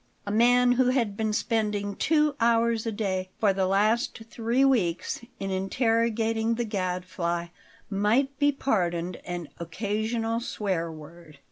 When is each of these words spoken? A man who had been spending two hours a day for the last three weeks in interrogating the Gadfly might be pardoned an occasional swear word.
A 0.25 0.31
man 0.31 0.71
who 0.71 0.87
had 0.87 1.15
been 1.15 1.31
spending 1.31 1.95
two 1.95 2.35
hours 2.39 2.87
a 2.87 2.91
day 2.91 3.29
for 3.39 3.53
the 3.53 3.67
last 3.67 4.19
three 4.31 4.65
weeks 4.65 5.21
in 5.39 5.51
interrogating 5.51 6.55
the 6.55 6.65
Gadfly 6.65 7.49
might 7.87 8.39
be 8.39 8.51
pardoned 8.51 9.17
an 9.25 9.49
occasional 9.59 10.39
swear 10.39 10.91
word. 10.91 11.37